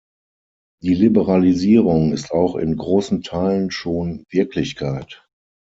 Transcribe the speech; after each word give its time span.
Die 0.81 0.95
Liberalisierung 0.95 2.11
ist 2.11 2.31
auch 2.31 2.55
in 2.55 2.75
großen 2.75 3.21
Teilen 3.21 3.69
schon 3.69 4.23
Wirklichkeit. 4.31 5.27